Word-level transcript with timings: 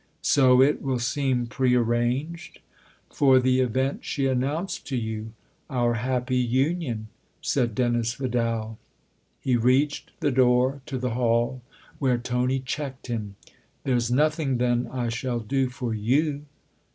"So 0.39 0.63
it 0.63 0.81
will 0.81 0.97
seem 0.97 1.45
pre 1.45 1.75
arranged?"" 1.75 2.57
For 3.17 3.39
the 3.39 3.59
event 3.59 4.03
she 4.03 4.25
announced 4.25 4.87
to 4.87 4.97
you. 4.97 5.33
Our 5.69 5.93
happy 5.93 6.37
union!" 6.39 7.09
said 7.43 7.75
Dennis 7.75 8.15
Vidal. 8.15 8.79
He 9.39 9.55
reached 9.55 10.19
the 10.19 10.31
door 10.31 10.81
to 10.87 10.97
the 10.97 11.11
hall, 11.11 11.61
where 11.99 12.17
Tony 12.17 12.61
checked 12.61 13.05
him." 13.13 13.35
There's 13.83 14.09
nothing, 14.09 14.57
then, 14.57 14.87
I 14.91 15.09
shall 15.09 15.39
do 15.39 15.69
for 15.69 15.93
you 15.93 16.45